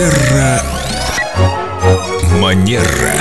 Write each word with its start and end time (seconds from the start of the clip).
Терра 0.00 0.62
Манера. 2.40 3.12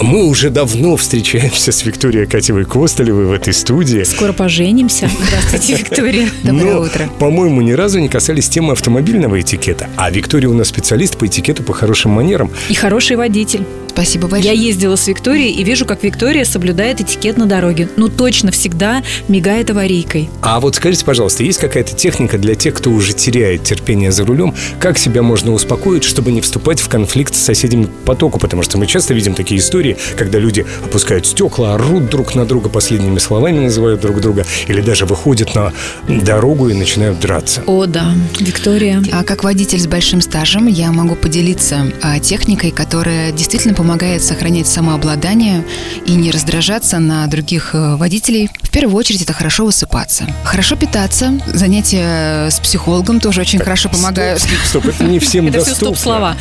Мы 0.00 0.26
уже 0.26 0.50
давно 0.50 0.96
встречаемся 0.96 1.72
с 1.72 1.84
Викторией 1.84 2.28
Катевой 2.28 2.64
Костолевой 2.64 3.24
в 3.24 3.32
этой 3.32 3.52
студии. 3.52 4.04
Скоро 4.04 4.32
поженимся. 4.32 5.10
Здравствуйте, 5.26 5.74
Виктория. 5.82 6.28
Доброе 6.44 6.74
Но, 6.74 6.80
утро. 6.82 7.10
По-моему, 7.18 7.62
ни 7.62 7.72
разу 7.72 7.98
не 7.98 8.08
касались 8.08 8.48
темы 8.48 8.74
автомобильного 8.74 9.40
этикета. 9.40 9.88
А 9.96 10.08
Виктория 10.08 10.48
у 10.48 10.54
нас 10.54 10.68
специалист 10.68 11.16
по 11.16 11.26
этикету 11.26 11.64
по 11.64 11.72
хорошим 11.72 12.12
манерам. 12.12 12.52
И 12.68 12.74
хороший 12.74 13.16
водитель. 13.16 13.64
Спасибо 13.96 14.26
Я 14.26 14.30
большое. 14.30 14.58
ездила 14.58 14.94
с 14.94 15.08
Викторией 15.08 15.52
и 15.52 15.64
вижу, 15.64 15.86
как 15.86 16.04
Виктория 16.04 16.44
соблюдает 16.44 17.00
этикет 17.00 17.38
на 17.38 17.46
дороге. 17.46 17.88
Ну, 17.96 18.10
точно 18.10 18.50
всегда 18.50 19.02
мигает 19.26 19.70
аварийкой. 19.70 20.28
А 20.42 20.60
вот 20.60 20.74
скажите, 20.74 21.02
пожалуйста, 21.02 21.42
есть 21.42 21.58
какая-то 21.58 21.94
техника 21.96 22.36
для 22.36 22.54
тех, 22.54 22.74
кто 22.74 22.90
уже 22.90 23.14
теряет 23.14 23.62
терпение 23.62 24.12
за 24.12 24.26
рулем? 24.26 24.54
Как 24.80 24.98
себя 24.98 25.22
можно 25.22 25.50
успокоить, 25.54 26.04
чтобы 26.04 26.30
не 26.30 26.42
вступать 26.42 26.78
в 26.78 26.90
конфликт 26.90 27.34
с 27.34 27.38
соседями 27.38 27.86
по 28.04 28.12
потоку? 28.12 28.38
Потому 28.38 28.62
что 28.62 28.76
мы 28.76 28.86
часто 28.86 29.14
видим 29.14 29.32
такие 29.32 29.60
истории, 29.60 29.96
когда 30.14 30.38
люди 30.38 30.66
опускают 30.84 31.24
стекла, 31.24 31.74
орут 31.74 32.10
друг 32.10 32.34
на 32.34 32.44
друга, 32.44 32.68
последними 32.68 33.18
словами 33.18 33.60
называют 33.60 34.02
друг 34.02 34.20
друга, 34.20 34.44
или 34.68 34.82
даже 34.82 35.06
выходят 35.06 35.54
на 35.54 35.72
дорогу 36.06 36.68
и 36.68 36.74
начинают 36.74 37.18
драться. 37.18 37.62
О, 37.66 37.86
да, 37.86 38.12
Виктория. 38.38 39.02
А 39.10 39.24
как 39.24 39.42
водитель 39.42 39.80
с 39.80 39.86
большим 39.86 40.20
стажем 40.20 40.66
я 40.66 40.92
могу 40.92 41.14
поделиться 41.14 41.90
а, 42.02 42.18
техникой, 42.18 42.72
которая 42.72 43.32
действительно 43.32 43.72
помогает 43.72 43.85
сохранять 44.18 44.66
самообладание 44.66 45.64
и 46.06 46.12
не 46.12 46.30
раздражаться 46.30 46.98
на 46.98 47.26
других 47.28 47.70
э, 47.74 47.96
водителей. 47.96 48.50
В 48.62 48.70
первую 48.70 48.96
очередь 48.96 49.22
это 49.22 49.32
хорошо 49.32 49.64
высыпаться. 49.64 50.26
Хорошо 50.44 50.76
питаться. 50.76 51.40
Занятия 51.46 52.48
с 52.50 52.58
психологом 52.58 53.20
тоже 53.20 53.40
очень 53.40 53.58
хорошо 53.58 53.88
помогают. 53.88 54.40
Стоп, 54.40 54.58
стоп, 54.66 54.86
это 54.86 55.04
не 55.04 55.18
всем 55.18 55.46
Это 55.48 55.60
все 55.60 55.70
доступно. 55.70 55.94
стоп-слова. 55.96 56.36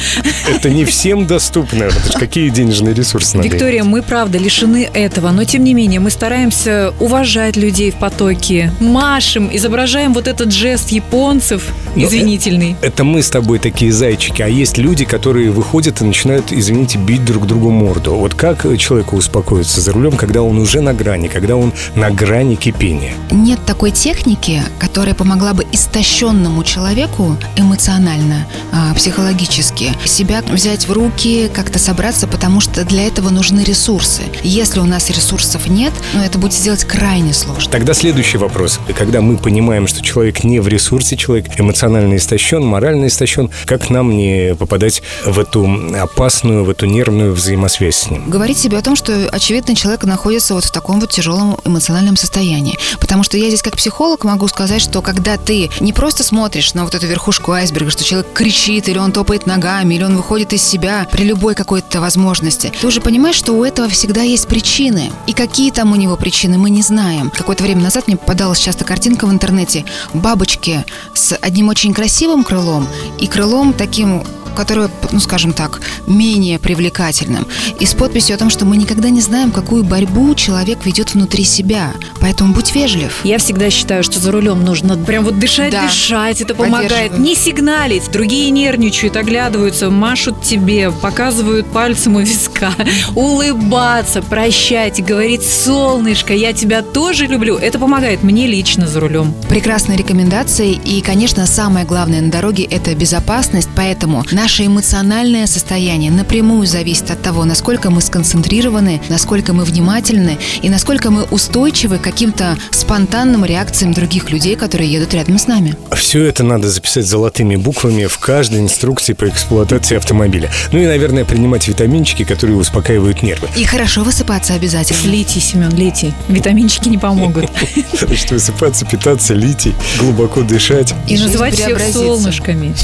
Это 0.50 0.70
не 0.70 0.86
всем 0.86 1.28
доступно. 1.28 1.84
Это 1.84 2.20
какие 2.20 2.50
денежные 2.50 2.94
ресурсы 2.94 3.38
надо 3.38 3.48
Виктория, 3.48 3.84
мы 3.84 4.02
правда 4.02 4.38
лишены 4.38 4.90
этого, 4.94 5.32
но 5.32 5.44
тем 5.44 5.64
не 5.64 5.74
менее 5.74 6.00
мы 6.00 6.10
стараемся 6.10 6.94
уважать 7.00 7.58
людей 7.58 7.92
в 7.92 7.96
потоке, 7.96 8.72
машем, 8.80 9.50
изображаем 9.54 10.14
вот 10.14 10.28
этот 10.28 10.52
жест 10.52 10.90
японцев 10.90 11.64
Но 11.96 12.06
извинительный. 12.06 12.76
Это 12.82 13.04
мы 13.04 13.22
с 13.22 13.30
тобой 13.30 13.60
такие 13.60 13.92
зайчики, 13.92 14.42
а 14.42 14.48
есть 14.48 14.78
люди, 14.78 15.06
которые 15.06 15.52
выходят 15.52 16.02
и 16.02 16.06
начинают, 16.06 16.52
извините, 16.52 16.98
бить 16.98 17.24
друг 17.24 17.35
другу 17.44 17.72
морду. 17.72 18.16
Вот 18.16 18.34
как 18.34 18.66
человеку 18.78 19.18
успокоиться 19.18 19.82
за 19.82 19.92
рулем, 19.92 20.14
когда 20.14 20.42
он 20.42 20.58
уже 20.58 20.82
на 20.82 20.94
грани, 20.94 21.28
когда 21.28 21.56
он 21.56 21.74
на 21.96 22.10
грани 22.10 22.56
кипения? 22.56 23.14
Нет 23.32 23.60
такой 23.66 23.92
техники, 23.92 24.62
которая 24.80 25.16
помогла 25.16 25.54
бы 25.54 25.66
истощенному 25.72 26.64
человеку 26.64 27.38
эмоционально, 27.56 28.48
а, 28.72 28.94
психологически 28.94 29.92
себя 30.06 30.44
взять 30.50 30.88
в 30.88 30.92
руки, 30.92 31.50
как-то 31.54 31.80
собраться, 31.80 32.28
потому 32.28 32.60
что 32.60 32.86
для 32.86 33.08
этого 33.08 33.30
нужны 33.30 33.62
ресурсы. 33.62 34.22
Если 34.44 34.80
у 34.80 34.86
нас 34.86 35.10
ресурсов 35.10 35.68
нет, 35.68 35.94
ну, 36.14 36.22
это 36.22 36.38
будет 36.38 36.54
сделать 36.54 36.84
крайне 36.86 37.34
сложно. 37.34 37.72
Тогда 37.72 37.94
следующий 37.94 38.38
вопрос. 38.38 38.80
Когда 38.98 39.22
мы 39.22 39.38
понимаем, 39.38 39.88
что 39.88 40.04
человек 40.04 40.44
не 40.44 40.60
в 40.60 40.68
ресурсе, 40.68 41.18
человек 41.18 41.48
эмоционально 41.58 42.18
истощен, 42.18 42.64
морально 42.64 43.08
истощен, 43.08 43.50
как 43.66 43.90
нам 43.90 44.16
не 44.16 44.56
попадать 44.56 45.02
в 45.26 45.40
эту 45.40 45.68
опасную, 46.00 46.64
в 46.64 46.70
эту 46.70 46.86
нервную 46.86 47.15
взаимосвязь 47.24 47.98
с 47.98 48.10
ним? 48.10 48.30
Говорить 48.30 48.58
себе 48.58 48.78
о 48.78 48.82
том, 48.82 48.96
что, 48.96 49.28
очевидно, 49.32 49.76
человек 49.76 50.04
находится 50.04 50.54
вот 50.54 50.66
в 50.66 50.72
таком 50.72 51.00
вот 51.00 51.12
тяжелом 51.12 51.58
эмоциональном 51.66 52.18
состоянии. 52.18 52.78
Потому 53.00 53.24
что 53.24 53.38
я 53.38 53.48
здесь 53.48 53.62
как 53.62 53.78
психолог 53.78 54.24
могу 54.24 54.48
сказать, 54.48 54.82
что 54.82 55.02
когда 55.02 55.38
ты 55.38 55.70
не 55.80 55.94
просто 55.94 56.24
смотришь 56.24 56.74
на 56.74 56.84
вот 56.84 56.96
эту 56.96 57.08
верхушку 57.08 57.52
айсберга, 57.52 57.92
что 57.92 58.04
человек 58.04 58.34
кричит, 58.34 58.90
или 58.90 58.98
он 58.98 59.12
топает 59.12 59.46
ногами, 59.46 59.96
или 59.96 60.04
он 60.04 60.16
выходит 60.16 60.54
из 60.54 60.64
себя 60.64 61.08
при 61.12 61.24
любой 61.24 61.56
какой-то 61.56 62.02
возможности, 62.02 62.72
ты 62.80 62.88
уже 62.88 63.02
понимаешь, 63.02 63.36
что 63.36 63.54
у 63.54 63.64
этого 63.64 63.90
всегда 63.90 64.22
есть 64.22 64.48
причины. 64.48 65.12
И 65.28 65.34
какие 65.34 65.72
там 65.72 65.92
у 65.92 65.96
него 65.96 66.16
причины, 66.18 66.58
мы 66.58 66.70
не 66.70 66.82
знаем. 66.82 67.32
Какое-то 67.36 67.64
время 67.64 67.82
назад 67.82 68.08
мне 68.08 68.18
попадалась 68.18 68.60
часто 68.60 68.84
картинка 68.86 69.26
в 69.26 69.32
интернете 69.32 69.86
бабочки 70.14 70.86
с 71.14 71.36
одним 71.42 71.70
очень 71.70 71.94
красивым 71.94 72.44
крылом 72.44 72.88
и 73.20 73.28
крылом 73.28 73.74
таким 73.74 74.24
которое, 74.56 74.90
ну, 75.12 75.20
скажем 75.20 75.54
так, 75.54 75.82
менее 76.08 76.58
привлекательным. 76.60 77.48
И 77.80 77.86
с 77.86 77.94
подписью 77.94 78.36
о 78.36 78.40
том, 78.40 78.50
что 78.50 78.66
мы 78.66 78.78
никогда 78.78 79.10
не 79.10 79.22
знаем, 79.22 79.52
какую 79.52 79.84
борьбу 79.84 80.34
человек 80.36 80.86
ведет 80.86 81.14
внутри 81.14 81.44
себя. 81.44 81.92
Поэтому 82.22 82.54
будь 82.54 82.74
вежлив. 82.74 83.20
Я 83.24 83.38
всегда 83.38 83.70
считаю, 83.70 84.04
что 84.04 84.20
за 84.20 84.32
рулем 84.32 84.64
нужно 84.64 84.98
прям 84.98 85.24
вот 85.26 85.40
дышать, 85.40 85.72
Да. 85.72 85.84
дышать. 85.88 86.42
Это 86.42 86.56
помогает. 86.56 87.18
Не 87.18 87.36
сигналить. 87.36 88.10
Другие 88.12 88.50
нервничают, 88.50 89.16
оглядываются, 89.16 89.90
машут 89.90 90.42
тебе, 90.42 90.92
показывают 90.92 91.68
пальцем 91.68 92.16
у 92.16 92.20
виска. 92.20 92.72
Улыбаться, 93.16 94.22
прощать, 94.22 95.04
говорить, 95.04 95.44
солнышко, 95.44 96.34
я 96.34 96.54
тебя 96.54 96.82
тоже 96.82 97.26
люблю. 97.28 97.58
Это 97.58 97.80
помогает 97.80 98.24
мне 98.24 98.48
лично 98.48 98.88
за 98.88 99.00
рулем. 99.00 99.34
Прекрасные 99.50 99.98
рекомендации. 99.98 100.72
И, 100.72 101.02
конечно, 101.02 101.46
самое 101.48 101.86
главное 101.86 102.22
на 102.22 102.32
дороге– 102.32 102.64
это 102.70 102.94
безопасность. 102.96 103.70
Поэтому 103.76 104.24
наше 104.46 104.68
эмоциональное 104.68 105.48
состояние 105.48 106.12
напрямую 106.12 106.68
зависит 106.68 107.10
от 107.10 107.20
того, 107.20 107.46
насколько 107.46 107.90
мы 107.90 108.00
сконцентрированы, 108.00 109.02
насколько 109.10 109.54
мы 109.54 109.64
внимательны 109.64 110.38
и 110.62 110.70
насколько 110.70 111.10
мы 111.10 111.24
устойчивы 111.24 111.98
к 111.98 112.04
каким-то 112.04 112.56
спонтанным 112.70 113.44
реакциям 113.44 113.92
других 113.92 114.30
людей, 114.30 114.56
которые 114.56 114.92
едут 114.92 115.16
рядом 115.16 115.40
с 115.40 115.48
нами. 115.48 115.76
Все 115.96 116.24
это 116.26 116.44
надо 116.44 116.70
записать 116.70 117.08
золотыми 117.08 117.56
буквами 117.56 118.06
в 118.06 118.20
каждой 118.20 118.60
инструкции 118.60 119.14
по 119.14 119.28
эксплуатации 119.28 119.98
автомобиля. 119.98 120.52
Ну 120.72 120.78
и, 120.78 120.86
наверное, 120.86 121.26
принимать 121.26 121.68
витаминчики, 121.68 122.24
которые 122.24 122.56
успокаивают 122.56 123.24
нервы. 123.24 123.48
И 123.56 123.64
хорошо 123.64 124.04
высыпаться 124.04 124.54
обязательно. 124.54 125.10
Литий, 125.10 125.42
Семен, 125.42 125.76
литий. 125.76 126.14
Витаминчики 126.28 126.88
не 126.88 127.00
помогут. 127.00 127.50
Значит, 128.00 128.30
высыпаться, 128.30 128.86
питаться, 128.86 129.34
литий, 129.34 129.74
глубоко 130.00 130.42
дышать. 130.42 130.94
И 131.08 131.18
называть 131.18 131.56
всех 131.56 131.82
солнышками. 131.92 132.76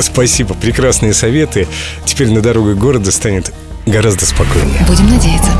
Спасибо, 0.00 0.54
прекрасные 0.96 1.12
советы. 1.12 1.68
Теперь 2.04 2.30
на 2.30 2.40
дорогах 2.40 2.76
города 2.76 3.12
станет 3.12 3.52
гораздо 3.84 4.24
спокойнее. 4.24 4.84
Будем 4.86 5.10
надеяться. 5.10 5.50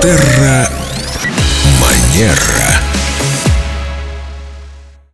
Терра 0.00 0.68
Манера. 1.80 2.61